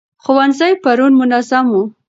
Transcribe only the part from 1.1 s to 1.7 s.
منظم